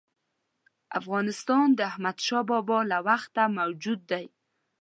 [0.99, 4.25] افغانستان د احمدشاه بابا له وخته موجود دی.